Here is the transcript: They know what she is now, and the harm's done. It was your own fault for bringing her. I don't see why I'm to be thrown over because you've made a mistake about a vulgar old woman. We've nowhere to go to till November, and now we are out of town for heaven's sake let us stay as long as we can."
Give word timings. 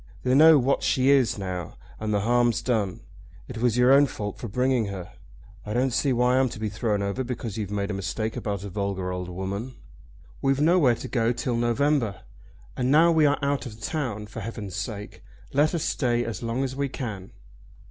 They 0.23 0.33
know 0.33 0.57
what 0.57 0.81
she 0.81 1.11
is 1.11 1.37
now, 1.37 1.77
and 1.99 2.11
the 2.11 2.21
harm's 2.21 2.63
done. 2.63 3.01
It 3.47 3.59
was 3.59 3.77
your 3.77 3.93
own 3.93 4.07
fault 4.07 4.39
for 4.39 4.47
bringing 4.47 4.85
her. 4.87 5.11
I 5.63 5.73
don't 5.75 5.93
see 5.93 6.11
why 6.11 6.39
I'm 6.39 6.49
to 6.49 6.59
be 6.59 6.69
thrown 6.69 7.03
over 7.03 7.23
because 7.23 7.55
you've 7.55 7.69
made 7.69 7.91
a 7.91 7.93
mistake 7.93 8.35
about 8.35 8.63
a 8.63 8.69
vulgar 8.69 9.11
old 9.11 9.29
woman. 9.29 9.75
We've 10.41 10.59
nowhere 10.59 10.95
to 10.95 11.07
go 11.07 11.27
to 11.27 11.33
till 11.35 11.55
November, 11.55 12.21
and 12.75 12.89
now 12.89 13.11
we 13.11 13.27
are 13.27 13.37
out 13.43 13.67
of 13.67 13.79
town 13.79 14.25
for 14.25 14.39
heaven's 14.39 14.75
sake 14.75 15.21
let 15.53 15.75
us 15.75 15.83
stay 15.83 16.25
as 16.25 16.41
long 16.41 16.63
as 16.63 16.75
we 16.75 16.89
can." 16.89 17.31